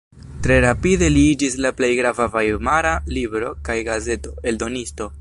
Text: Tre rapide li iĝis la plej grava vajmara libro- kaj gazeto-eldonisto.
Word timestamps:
Tre 0.45 0.55
rapide 0.63 1.09
li 1.17 1.25
iĝis 1.33 1.59
la 1.67 1.71
plej 1.81 1.91
grava 2.01 2.29
vajmara 2.39 2.97
libro- 3.19 3.55
kaj 3.69 3.81
gazeto-eldonisto. 3.93 5.09